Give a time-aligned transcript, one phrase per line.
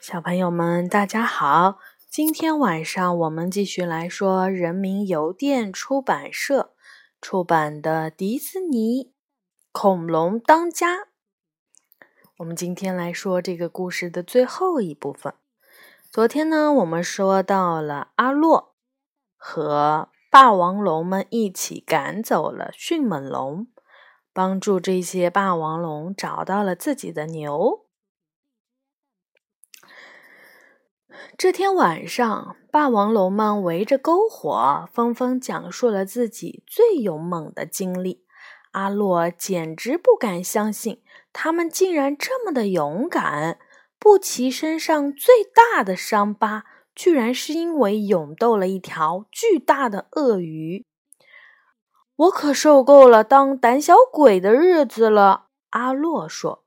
[0.00, 1.78] 小朋友们，大家好！
[2.08, 6.74] 今天晚上我们继续来说人民邮电出版社
[7.20, 9.12] 出版的《迪士尼
[9.72, 10.96] 恐龙当家》。
[12.36, 15.34] 我们今天来说这个故事的最后一部分。
[16.10, 18.74] 昨天呢，我们说到了阿洛
[19.36, 23.66] 和霸王龙们一起赶走了迅猛龙，
[24.32, 27.85] 帮助这些霸王龙找到了自己的牛。
[31.36, 38.24] 这天晚上，霸王龙们围着篝火，纷纷讲述了自己最勇猛的经历。
[38.72, 41.02] 阿洛简直不敢相信，
[41.32, 43.58] 他们竟然这么的勇敢。
[43.98, 50.84] 布奇身上最大的伤疤，居然是因为勇斗了一条巨大的鳄鱼。
[52.16, 56.64] 我可受够了当胆小鬼的日子了，阿洛说。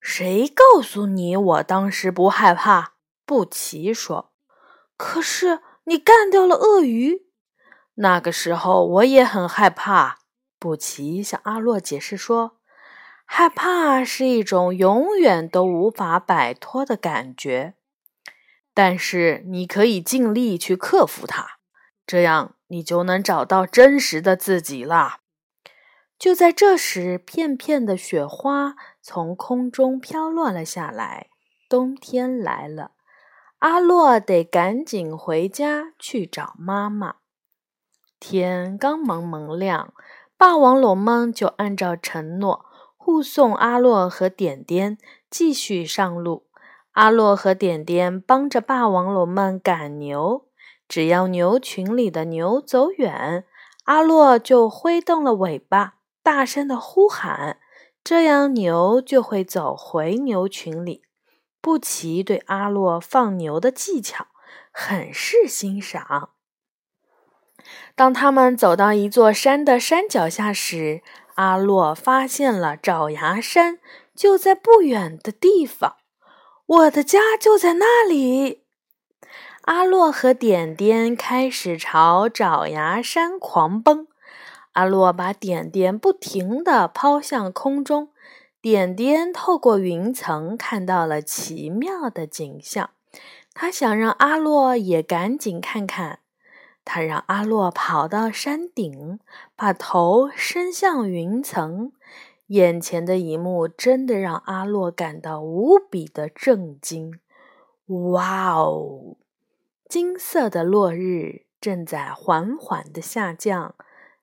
[0.00, 2.97] 谁告诉你我当时不害怕？
[3.28, 4.32] 布奇说
[4.96, 7.26] ：“可是你干掉了鳄鱼，
[7.96, 10.20] 那个时候我也很害怕。”
[10.58, 12.56] 布奇向阿洛解释说
[13.26, 17.74] ：“害怕是一种永远都无法摆脱的感觉，
[18.72, 21.58] 但是你可以尽力去克服它，
[22.06, 25.18] 这样你就能找到真实的自己了。”
[26.18, 31.28] 就在这时，片片的雪花从空中飘落了下来，
[31.68, 32.92] 冬天来了。
[33.60, 37.16] 阿洛得赶紧回家去找妈妈。
[38.20, 39.92] 天刚蒙蒙亮，
[40.36, 44.96] 霸王龙们就按照承诺护送阿洛和点点
[45.28, 46.46] 继续上路。
[46.92, 50.46] 阿洛和点点帮着霸王龙们赶牛，
[50.86, 53.44] 只要牛群里的牛走远，
[53.86, 57.58] 阿洛就挥动了尾巴，大声的呼喊，
[58.04, 61.02] 这样牛就会走回牛群里。
[61.60, 64.28] 布奇对阿洛放牛的技巧
[64.70, 66.30] 很是欣赏。
[67.94, 71.02] 当他们走到一座山的山脚下时，
[71.34, 73.80] 阿洛发现了爪牙山
[74.14, 75.96] 就在不远的地方。
[76.66, 78.64] 我的家就在那里。
[79.62, 84.06] 阿洛和点点开始朝爪牙山狂奔。
[84.72, 88.12] 阿洛把点点不停地抛向空中。
[88.60, 92.90] 点点透过云层看到了奇妙的景象，
[93.54, 96.20] 他想让阿洛也赶紧看看。
[96.84, 99.20] 他让阿洛跑到山顶，
[99.54, 101.92] 把头伸向云层。
[102.48, 107.20] 眼前的一幕真的让阿洛感到无比的震惊。
[107.86, 109.16] 哇哦！
[109.88, 113.74] 金色的落日正在缓缓的下降，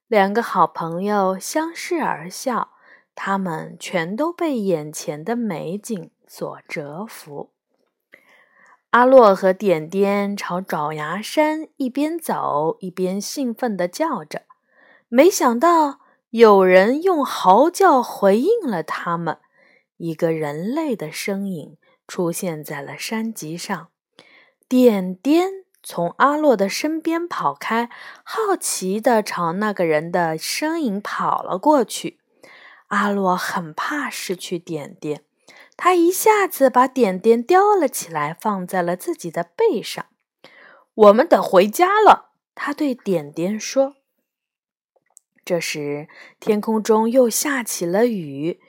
[0.07, 2.71] 两个好朋友相视而笑。
[3.15, 7.51] 他们全都被眼前的美景所折服。
[8.91, 14.43] 阿洛和点点朝爪牙山一边走一边兴奋地叫着，
[15.09, 15.99] 没想到
[16.29, 19.39] 有人用嚎叫回应了他们。
[19.97, 21.77] 一个人类的身影
[22.07, 23.89] 出现在了山脊上。
[24.67, 25.49] 点点
[25.83, 27.89] 从阿洛的身边跑开，
[28.23, 32.19] 好奇地朝那个人的身影跑了过去。
[32.87, 35.23] 阿洛很怕失去点点，
[35.75, 40.05] 他一下子把点点叼了起来，放在了自己的背上。
[40.93, 43.95] 我们得回家了，他对点点说。
[45.43, 46.07] 这时，
[46.39, 48.59] 天空中又下起了雨，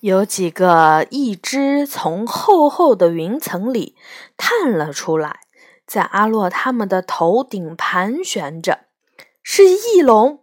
[0.00, 3.96] 有几个一只从厚厚的云层里
[4.36, 5.40] 探了出来，
[5.86, 8.86] 在阿洛他们的头顶盘旋着，
[9.42, 10.39] 是翼龙。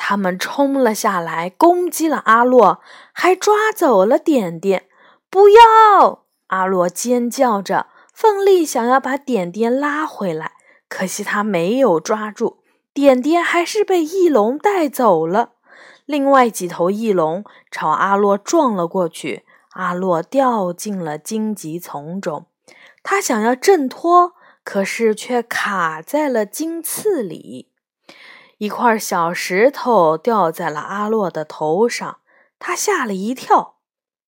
[0.00, 2.80] 他们冲了下来，攻击了阿洛，
[3.12, 4.86] 还抓走了点点。
[5.28, 6.24] 不要！
[6.46, 10.52] 阿洛尖叫着，奋力想要把点点拉回来，
[10.88, 12.62] 可惜他没有抓住
[12.94, 15.54] 点点，还是被翼龙带走了。
[16.06, 22.46] 另外几头翼龙朝阿洛撞了过去，阿洛掉进了荆棘丛中。
[23.02, 27.67] 他想要挣脱，可是却卡在了荆刺里。
[28.58, 32.20] 一块小石头掉在了阿洛的头上，
[32.58, 33.78] 他吓了一跳。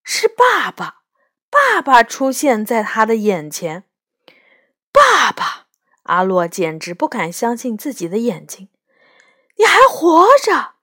[0.03, 1.03] 是爸爸，
[1.51, 3.85] 爸爸出现在他的眼前。
[4.93, 5.67] 爸爸，
[6.05, 8.69] 阿洛简直不敢相信自己的眼睛。
[9.59, 10.75] 你还活着！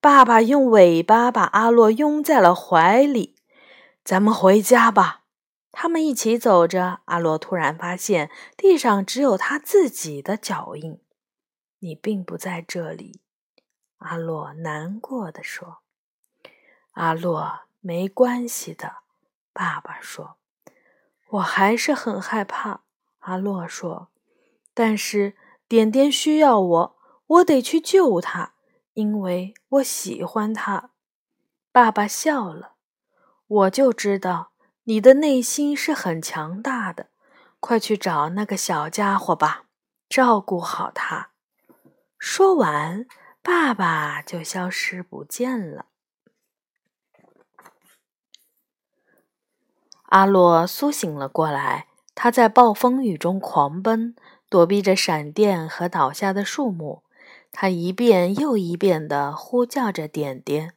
[0.00, 3.36] 爸爸用尾巴把阿洛拥在了怀里。
[4.04, 5.20] 咱们回家吧。
[5.72, 11.00] 他们一起走着，阿洛突然发现地上只有他自己的脚印。
[11.80, 13.20] 你并不在这里，
[13.98, 15.82] 阿洛难过的说。
[16.92, 18.96] 阿洛，没关系的，
[19.52, 20.36] 爸爸说。
[21.30, 22.82] 我还是很害怕。”
[23.20, 24.08] 阿洛说。
[24.74, 25.36] “但是
[25.68, 26.96] 点点需要我，
[27.26, 28.54] 我得去救他，
[28.94, 30.90] 因为我喜欢他。”
[31.72, 32.74] 爸爸笑了。
[33.46, 34.52] “我就知道
[34.84, 37.08] 你的内心是很强大的。
[37.60, 39.66] 快去找那个小家伙吧，
[40.08, 41.29] 照顾好他。”
[42.20, 43.06] 说完，
[43.42, 45.86] 爸爸就消失不见了。
[50.02, 54.14] 阿洛苏醒了过来，他在暴风雨中狂奔，
[54.50, 57.04] 躲避着闪电和倒下的树木。
[57.52, 60.74] 他一遍又一遍地呼叫着点点。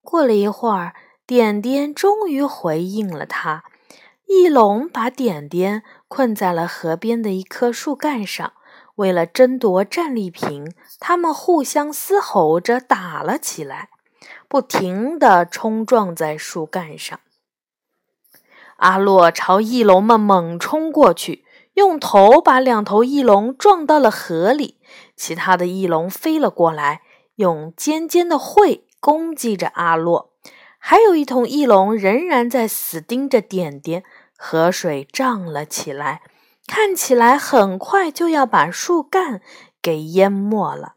[0.00, 0.94] 过了一会儿，
[1.26, 3.64] 点点终于回应了他。
[4.24, 8.54] 翼龙把点点困在了河边的一棵树干上，
[8.96, 13.88] 为了争夺战利品，他们互相嘶吼着打了起来，
[14.48, 17.20] 不停地冲撞在树干上。
[18.76, 21.44] 阿洛朝翼龙们猛冲过去，
[21.74, 24.78] 用头把两头翼龙撞到了河里。
[25.16, 27.00] 其他的翼龙飞了过来，
[27.36, 30.32] 用尖尖的喙攻击着阿洛。
[30.78, 34.04] 还有一头翼龙仍然在死盯着点点。
[34.38, 36.20] 河水涨了起来，
[36.66, 39.40] 看起来很快就要把树干
[39.80, 40.94] 给淹没了。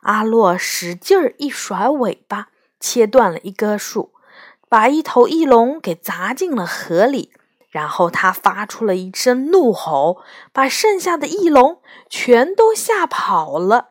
[0.00, 2.48] 阿洛使劲儿一甩尾巴，
[2.80, 4.12] 切断了一棵树。
[4.68, 7.30] 把一头翼龙给砸进了河里，
[7.68, 13.90] 然后他发出了一声怒吼，把剩下的翼龙全都吓跑了。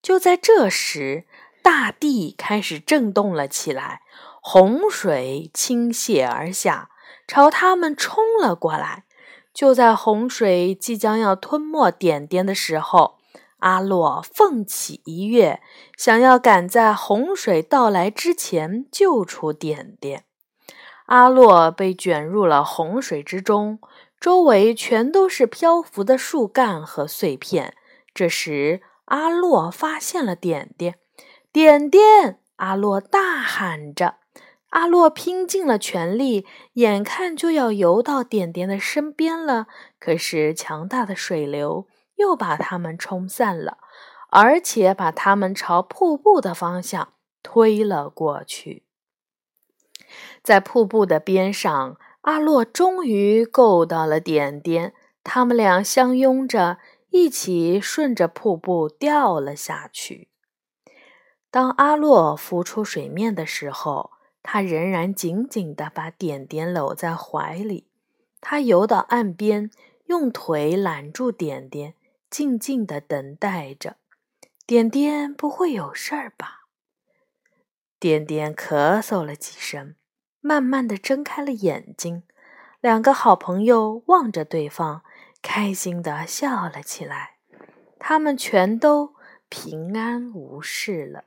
[0.00, 1.24] 就在这时，
[1.62, 4.02] 大地开始震动了起来，
[4.40, 6.90] 洪水倾泻而下，
[7.26, 9.04] 朝他们冲了过来。
[9.54, 13.18] 就在洪水即将要吞没点点的时候，
[13.58, 15.62] 阿洛奋起一跃，
[15.96, 20.24] 想要赶在洪水到来之前救出点点。
[21.06, 23.78] 阿洛被卷入了洪水之中，
[24.18, 27.76] 周围全都是漂浮的树干和碎片。
[28.12, 30.96] 这时，阿洛发现了点点，
[31.52, 32.40] 点点！
[32.56, 34.16] 阿洛大喊着。
[34.74, 39.66] 阿洛拼尽了全力，眼看就要游到点点的身边了，
[39.98, 41.88] 可是强大的水流。
[42.16, 43.78] 又把他们冲散了，
[44.30, 48.84] 而且把他们朝瀑布的方向推了过去。
[50.40, 54.94] 在瀑布的边上，阿洛终于够到了点点，
[55.24, 56.78] 他们俩相拥着，
[57.10, 60.28] 一起顺着瀑布掉了下去。
[61.50, 64.12] 当阿洛浮出水面的时候，
[64.44, 67.88] 他仍然紧紧地把点点搂在怀里。
[68.40, 69.70] 他游到岸边，
[70.06, 71.94] 用腿揽住点点。
[72.30, 73.96] 静静地等待着，
[74.66, 76.66] 点点不会有事儿吧？
[78.00, 79.94] 点点咳嗽了几声，
[80.40, 82.24] 慢慢地睁开了眼睛。
[82.80, 85.04] 两个好朋友望着对方，
[85.42, 87.36] 开心地笑了起来。
[88.00, 89.14] 他们全都
[89.48, 91.24] 平安无事了。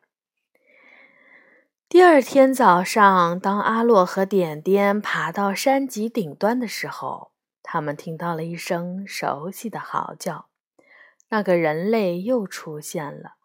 [1.89, 7.31] 第二天早上，当阿洛和点点爬到山脊顶端的时候，
[7.63, 10.47] 他们听到了一声熟悉的嚎叫。
[11.29, 13.35] 那个人类又出现了，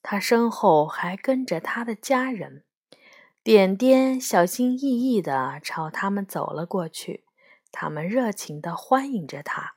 [0.00, 2.64] 他身后还跟着他的家人。
[3.42, 7.24] 点点小心翼翼地朝他们走了过去，
[7.70, 9.74] 他们热情地欢迎着他。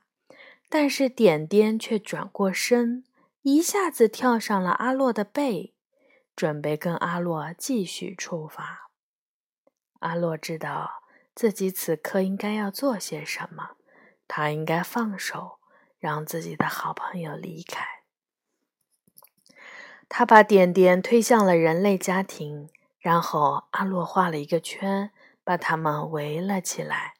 [0.70, 3.04] 但是点点却转过身，
[3.42, 5.73] 一下子跳上了阿洛的背，
[6.36, 8.90] 准备跟阿洛继续出发。
[10.00, 11.02] 阿洛知道
[11.34, 13.76] 自己此刻应该要做些什么，
[14.26, 15.58] 他应该放手。
[16.04, 18.02] 让自己的好朋友离开。
[20.06, 25.12] 他把点点推向了人类家庭，然后阿洛画了一个圈，
[25.42, 27.14] 把他们围了起来。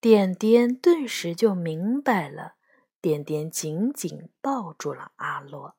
[0.00, 2.54] 点点顿时就明白了，
[3.00, 5.74] 点点紧紧抱住了阿洛。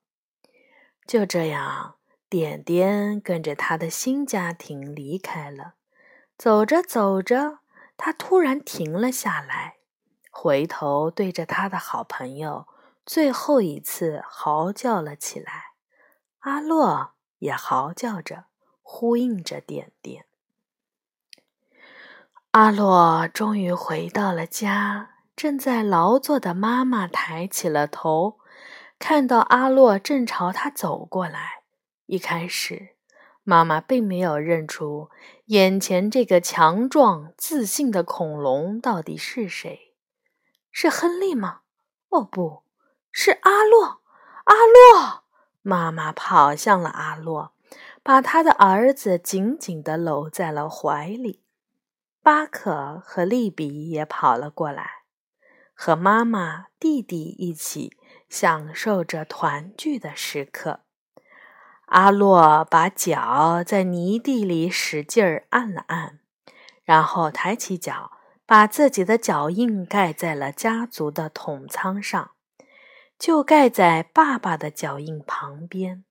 [1.05, 1.96] 就这样，
[2.29, 5.75] 点点跟着他的新家庭离开了。
[6.37, 7.59] 走着走着，
[7.95, 9.77] 他突然停了下来。
[10.29, 12.67] 回头对着他的好朋友，
[13.05, 15.71] 最后一次嚎叫了起来。
[16.39, 18.45] 阿洛也嚎叫着，
[18.83, 20.25] 呼应着点点。
[22.51, 28.39] 阿洛终于回到了家，正在劳作的妈妈抬起了头，
[28.99, 31.56] 看到阿洛正朝他走过来。
[32.07, 32.95] 一开始，
[33.43, 35.09] 妈妈并没有认出
[35.45, 39.93] 眼前这个强壮、自信的恐龙到底是谁。
[40.71, 41.61] 是亨利吗？
[42.09, 42.63] 哦，不
[43.11, 44.01] 是阿洛！
[44.45, 45.23] 阿洛！
[45.61, 47.53] 妈妈跑向了阿洛，
[48.01, 51.43] 把他的儿子紧紧地搂在了怀里。
[52.21, 55.03] 巴克和利比也跑了过来。
[55.73, 57.95] 和妈妈、弟弟一起
[58.29, 60.81] 享受着团聚的时刻。
[61.87, 66.19] 阿洛把脚在泥地里使劲儿按了按，
[66.83, 68.11] 然后抬起脚，
[68.45, 72.31] 把自己的脚印盖在了家族的桶仓上，
[73.17, 76.03] 就盖在爸爸的脚印旁边。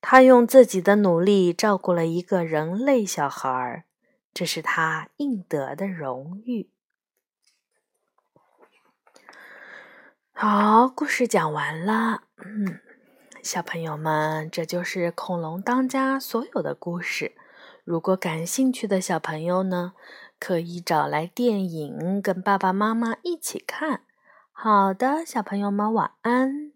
[0.00, 3.84] 他用自己的努力照顾了一个人类小孩儿，
[4.34, 6.70] 这是他应得的荣誉。
[10.32, 12.24] 好，故事讲完了。
[12.44, 12.89] 嗯。
[13.42, 17.32] 小朋友们，这就是《恐龙当家》所有的故事。
[17.84, 19.94] 如果感兴趣的小朋友呢，
[20.38, 24.02] 可以找来电影跟爸爸妈妈一起看。
[24.52, 26.72] 好的，小朋友们晚安。